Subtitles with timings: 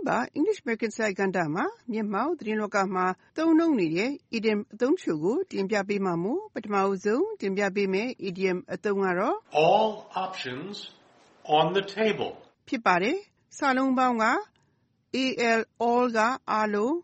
[0.00, 9.36] တင်းပတ် English American စာကဏ္ဍမှာ မျက်မှောက်သတင်းလောကမှာ သုံးနှုန်းနေတဲ့ idiom အသုံးတချို့ကို တင်ပြပေးမှာမို့ ပထမဆုံးတင်ပြပေးမယ့် idiom အသုံးကတော့
[9.66, 9.90] All
[10.26, 10.74] options
[11.58, 12.30] on the table.
[12.68, 13.18] ဖြစ်ပါတယ်။
[13.58, 14.26] စာလုံးပေါင်းက
[15.50, 16.18] al all က
[16.52, 16.94] အားလုံး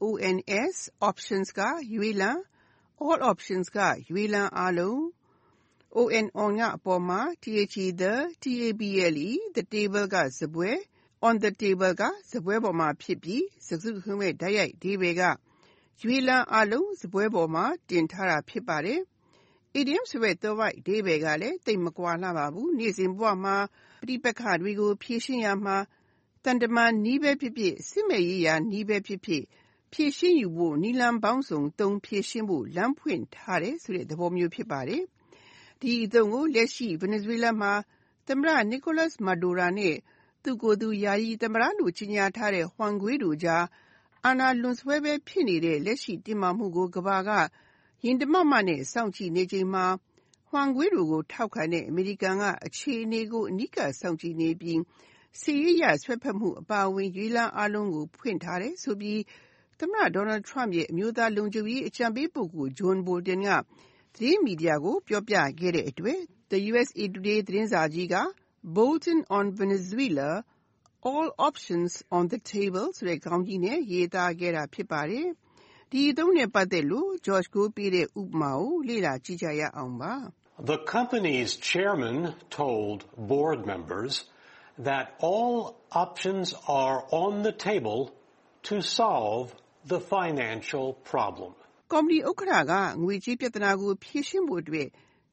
[0.00, 0.78] options
[1.10, 1.60] options က
[1.94, 2.30] ရွေးလံ
[3.04, 3.78] all options က
[4.10, 5.00] ရွေးလံအားလုံး
[5.98, 8.22] on on က အပေါ်မှာ the table
[9.54, 10.70] the table က စားပွဲ
[11.26, 15.22] on the table က စားပွဲပေါ်မှာဖြစ်ပြီးစကားစုတခုလုံးရဲ့ တိုက်ရိုက်အဓိပ္ပါယ်က
[16.02, 19.00] ရွေးလံအားလုံး စားပွဲပေါ်မှာ တင်ထားတာ ဖြစ်ပါတယ်။
[19.78, 23.56] idiom ဆိုတဲ့သွယ်ဝိုက်အဓိပ္ပါယ်ကလည်း သိပ်မကွာလှပါဘူး။နေ့စဉ်ဘဝမှာ
[24.02, 25.76] ပဋိပက္ခတွေကို ဖြေရှင်းရာမှာ
[26.44, 29.44] သံတမန်နည်းပဲဖြစ်ဖြစ်၊စစ်ဘက်ရေးရာနည်းပဲဖြစ်ဖြစ်
[29.92, 35.04] ဖြေရှင်းယူဖို့ နည်းလမ်းပေါင်းစုံသုံး ဖြေရှင်းဖို့ လမ်းဖွင့်ထားတယ်ဆိုတဲ့ သဘောမျိုး ဖြစ်ပါတယ်။
[35.82, 37.72] ဒီအသုံးကို လက်ရှိ Venezuela မှာ
[38.28, 39.96] သမ္မတ Nicolas Maduro နဲ့
[40.42, 43.64] သူ့ကိုယ်သူ ယာယီသမ္မတလို့ ကြေညာထားတဲ့ Juan Guaido ကြား
[44.24, 47.30] အာဏာလွန်ဆွဲပဲဖြစ်နေတဲ့ လက်ရှိတင်းမာမှုကို ကမ္ဘာက
[48.04, 49.86] ရင်တမမနဲ့ စောင့်ကြည့်နေချိန်မှာ
[50.50, 54.80] Juan Guaido ကို ထောက်ခံတဲ့ အမေရိကန်က အခြေအနေကို အနီးကပ် စောင့်ကြည့်နေပြီး
[55.40, 59.20] စစ်ရေးအရ စွက်ဖက်မှု အပါအဝင် ရွေးလန်းအားလုံးကို ဖွင့်ထားတယ်ဆိုပြီး
[59.78, 63.50] သမ္မတ Donald Trump ရဲ့ အမျိုးသားလုံခြုံရေး အကြံပေးပုဂ္ဂိုလ် John Bolton က
[64.15, 66.19] သတင်းမီဒီယာကိုပြောပြခဲ့တဲ့အတွက်
[66.51, 68.15] The USA Today သတင်းစာကြီးက
[68.75, 70.29] Bolton on Venezuela
[71.11, 75.27] All options on the table ဆိုတဲ့ခေါင်းကြီးနဲ့ရေးသားခဲ့တာဖြစ်ပါတယ်။
[75.91, 80.13] ဒီအသုံးနဲ့ပတ်သက်လို့ George ကိုပေးတဲ့ဥပမာကိုလေ့လာကြည့်ကြရအောင်ပါ။
[80.71, 82.17] The company's chairman
[82.59, 82.97] told
[83.31, 84.13] board members
[84.89, 85.55] that all
[86.05, 86.47] options
[86.83, 87.99] are on the table
[88.69, 89.45] to solve
[89.91, 91.53] the financial problem.
[91.92, 94.88] ကော်မတီဥက္ကဋ္ဌက ငွေကြေးပြဿနာကို ဖြေရှင်းဖို့အတွက်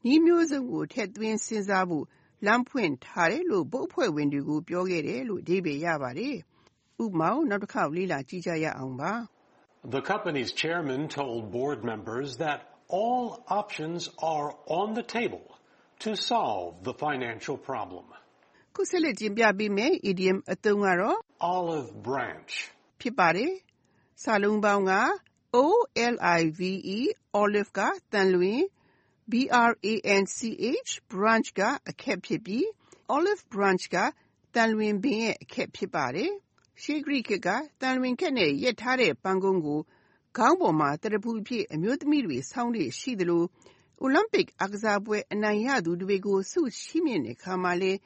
[0.05, 2.05] နည်းမျိုးစုံကို ထည့်သွင်းစဉ်းစားဖို့
[2.45, 6.35] လမ်းဖွင့်ထားတယ်လို့ ဘုတ်အဖွဲ့ဝင်တွေကို ပြောခဲ့တယ်လို့ အဓိပ္ပာယ်ရပါတယ်။
[7.03, 9.12] ဥပမာကိုနောက်တစ်ခေါက် လေ့လာကြည့်ကြရအောင်ပါ။
[9.96, 12.59] The company's chairman told board members that
[13.01, 13.23] all
[13.62, 14.01] options
[14.35, 15.46] are on the table
[16.03, 18.06] to solve the financial problem.
[18.75, 21.17] ခုဆက်လက်တင်ပြပေးမယ့် idiom အသုံးကတော့
[21.57, 22.53] olive branch
[23.01, 23.51] ဖြစ်ပါတယ်။
[24.23, 24.94] စာလုံးပေါင်းက
[25.57, 26.62] olive
[27.41, 27.79] olive က
[28.13, 28.62] သံလွင်
[31.12, 32.66] branch က အခက်ဖြစ်ပြီး
[33.16, 33.96] olive branch က
[34.56, 36.31] သံလွင်ပင်ရဲ့ အခက်ဖြစ်ပါတယ်။
[36.81, 37.50] ရှေးဂရိခေတ်က
[37.81, 39.79] သံလွင်ခက်နဲ့ ရက်ထားတဲ့ ပန်းကုန်းကို
[40.38, 43.44] ခေါင်းပေါ်မှာ သရဖူအဖြစ် အမျိုးသမီးတွေ ဆောင်းလေ့ရှိသလို
[44.01, 48.00] အိုလံပစ်အားကစားပွဲ အနိုင်ရသူတွေကို ဆုချီးမြှင့်တဲ့အခါမှာလည်း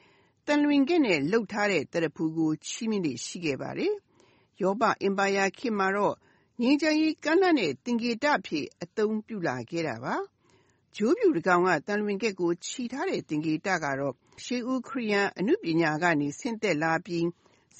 [0.46, 3.92] သံလွင်ခက်နဲ့ လုပ်ထားတဲ့ သရဖူကို ချီးမြှင့်လေ့ ရှိခဲ့ပါတယ်။
[4.62, 6.14] ရောမအင်ပါယာခေတ်မှာတော့
[6.60, 10.14] ငြိမ်းချမ်းရေးကမ်းလှမ်းတဲ့ သင်္ကေတအဖြစ် အသုံးပြုလာခဲ့တာပါ။
[10.96, 14.14] ကြိုးဖြူတကောင်က သံလွင်ခက်ကို ချီထားတဲ့ သင်္ကေတကတော့
[14.44, 17.24] ရှေးဦးခရစ်ယာန်အနုပညာကနေ ဆင်းသက်လာပြီး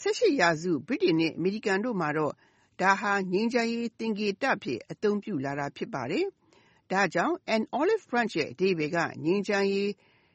[0.01, 2.35] ၁၈ ရာစု ဗြိတိန်နဲ့ အမေရိကန်တို့မှာတော့
[2.81, 6.25] ဒါဟာ ငြိမ်းချမ်းရေးသင်္ကေတအဖြစ် အသုံးပြုလာတာ ဖြစ်ပါတယ်။
[6.91, 9.91] ဒါကြောင့် an olive branch ရဲ့ အဓိပ္ပါယ်က ငြိမ်းချမ်းရေး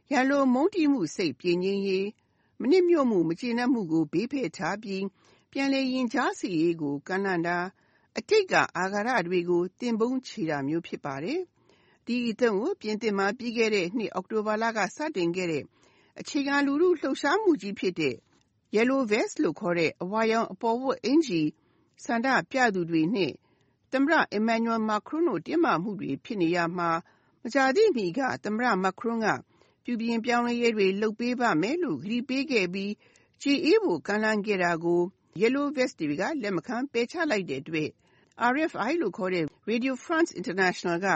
[0.11, 2.05] ၊ရန်လိုမုန်းတီးမှုစိတ် ပြေငြိမ်းရေး၊
[2.61, 5.03] မနှစ်မြို့မှု မကျေနပ်မှုကို ဘေးဖယ်ထားပြီး
[5.51, 7.57] ပြန်လည်ရင်ကြားစေ့ရေးကို ကမ်းလှမ်းတာ၊
[8.19, 11.39] အတိတ်က အာဃာတတွေကို သင်ပုန်းချေတာမျိုး ဖြစ်ပါတယ်။
[12.05, 15.63] ဒီအသုံးကို ပြင်သစ်မှာ ပြီးခဲ့တဲ့နှစ် အောက်တိုဘာလက စတင်ခဲ့တဲ့
[16.19, 18.15] အခြေခံလူထုလှုပ်ရှားမှုကြီးဖြစ်တဲ့
[18.75, 21.41] Yellow Vest လို့ခေါ်တဲ့ အဝါရောင်အပေါ်ဝတ်အင်္ကျီ
[22.03, 23.33] ဆန္ဒပြသူတွေနဲ့
[23.91, 26.89] သမ္မတ Emmanuel Macron တို့ တင်းမာမှုတွေ ဖြစ်နေရာမှာ
[27.43, 29.27] မကြာသေးမီက သမ္မတ Macron က
[29.83, 32.93] ပြုပြင်ပြောင်းလဲရေးတွေ လုပ်ပေးပါမယ်လို့ ကတိပေးခဲ့ပြီး
[33.41, 35.01] ကျေအေးဖို့ ကမ်းလှမ်းခဲ့တာကို
[35.41, 37.89] Yellow Vest တွေက လက်မခံ ပယ်ချလိုက်တဲ့အတွက်
[38.52, 41.08] RFI လို့ခေါ်တဲ့ Radio France International က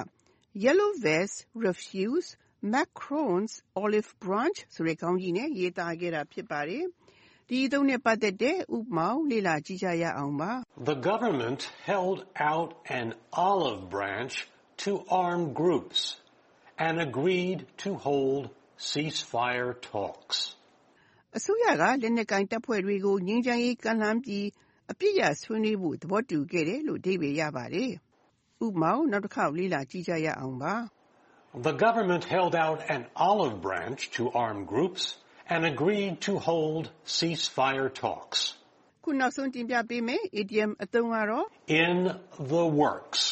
[0.65, 2.29] Yellow Vests refuse
[2.75, 6.85] Macron's olive branch ဆိုတဲ့ခေါင်းကြီးနဲ့ရေးသားခဲ့တာဖြစ်ပါတယ်။
[7.49, 10.53] ဒီအသုံးနဲ့ပတ်သက်တဲ့ဥပမာကိုလေ့လာကြည့်ကြရအောင်ပါ။
[10.91, 11.61] The government
[11.91, 12.19] held
[12.51, 12.71] out
[13.01, 13.09] an
[13.51, 14.35] olive branch
[14.85, 14.91] to
[15.25, 16.01] armed groups
[16.87, 18.43] and agreed to hold
[18.91, 20.37] ceasefire talks.
[21.37, 24.47] အစိုးရကလက်နက်ကိုင်တပ်ဖွဲ့တွေကိုငြိမ်းချမ်းရေးကမ်းလှမ်းပြီး
[24.91, 27.91] အပစ်ရပ်ဆွေးနွေးဖို့သဘောတူခဲ့တယ်လို့အဓိပ္ပါယ်ရပါတယ်။
[28.67, 30.75] ဥပမာကိုနောက်တစ်ခေါက်လေ့လာကြည့်ကြရအောင်ပါ။
[31.69, 35.03] The government held out an olive branch to armed groups
[35.55, 36.85] and agreed to hold
[37.17, 38.39] ceasefire talks.
[39.05, 41.47] ခုနောက်ဆုံးတင်ပြပေးမယ့် idiom အသုံးကတော့
[41.83, 41.97] in
[42.53, 43.23] the works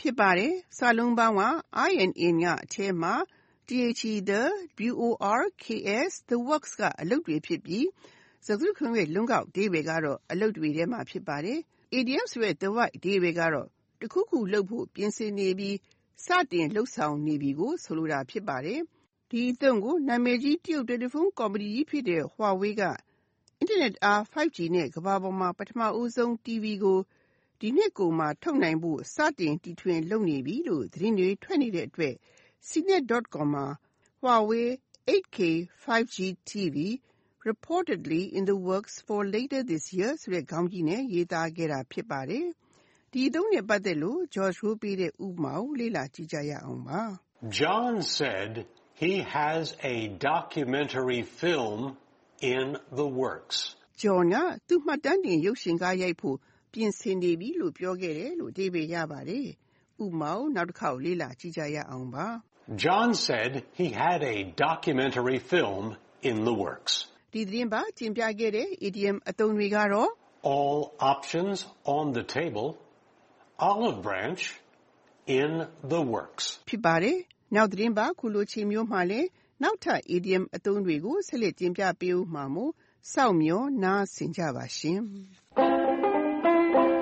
[0.00, 1.42] ဖြစ်ပါတယ်။စာလုံးပေါင်းက
[1.88, 3.14] I and in ကအထဲမှာ
[3.68, 3.76] the
[5.20, 7.86] works the works ကအလုပ်တွေဖြစ်ပြီး
[8.45, 11.59] စကားစုတခုလုံးရဲ့ လုံးကောက်အဓိပ္ပါယ်ကတော့ အလုပ်တွေထဲမှာ ဖြစ်ပါတယ်။
[11.97, 13.67] idiom ဆိုတဲ့ သွယ်ဝိုက်အဓိပ္ပါယ်ကတော့
[14.01, 15.75] တခုခုလုပ်ဖို့ ပြင်ဆင်နေပြီး
[16.25, 18.79] စတင်လုပ်ဆောင်နေပြီကို ဆိုလိုတာ ဖြစ်ပါတယ်။
[19.31, 22.83] ဒီအသုံးကို နာမည်ကြီး တရုတ်တယ်လီဖုန်းကုမ္ပဏီကြီးဖြစ်တဲ့ Huawei က
[23.61, 26.99] Internet အား 5G နဲ့ ကမ္ဘာပေါ်မှာ ပထမဦးဆုံး TV ကို
[27.59, 32.15] ဒီနှစ်ကုန်မှာ ထုတ်နိုင်ဖို့ စတင်တီထွင်လုပ်နေပြီလို့ သတင်းတွေ ထွက်နေတဲ့အတွက်
[32.67, 33.65] CNET.com မှာ
[34.21, 34.65] Huawei
[35.09, 35.37] 8K
[35.83, 36.15] 5G
[36.49, 36.77] TV
[37.48, 42.46] reportedly in the works for later this year ဆိုတဲ့ခေါင်းကြီးနဲ့ရေးသားခဲ့တာဖြစ်ပါတယ်။
[43.12, 47.00] ဒီအသုံးနဲ့ပတ်သက်လို့ George ရိုးပေးတဲ့ဥပမာကိုလေ့လာကြည့်ကြရအောင်ပါ။
[47.58, 48.50] John said
[49.02, 49.64] he has
[49.94, 49.96] a
[50.30, 51.80] documentary film
[52.54, 52.66] in
[52.98, 53.58] the works.
[54.02, 54.36] John က
[54.68, 56.36] သူ့မှတ်တမ်းတင်ရုပ်ရှင်ကားရိုက်ဖို့
[56.72, 59.48] ပြင်ဆင်နေပြီလို့ပြောခဲ့တယ်လို့အဓိပ္ပာယ်ရပါတယ်။
[60.04, 62.26] ဥပမာကိုနောက်တစ်ခေါက်လေ့လာကြည့်ကြရအောင်ပါ။
[62.84, 63.50] John said
[63.80, 65.84] he had a documentary film
[66.30, 66.94] in the works.
[67.33, 70.09] ဒီသတင်းပတ်ကျင်ပြခဲ့တဲ့ idiom အသုံးတွေကတော့
[70.55, 70.79] All
[71.13, 71.57] options
[71.97, 72.67] on the table,
[73.71, 74.41] olive branch,
[75.39, 75.51] in
[75.91, 76.45] the works.
[76.69, 77.17] ဖြစ်ပါတယ်။
[77.55, 79.27] နောက်သတင်းပတ်ခုလိုချိန်မျိုးမှာလည်း
[79.63, 82.71] နောက်ထပ် idiom အသုံးတွေကိုဆက်လက်တင်ပြပေးဦးမှာမို့
[83.13, 84.99] စောင့်မျှော်နားဆင်ကြပါရှင်။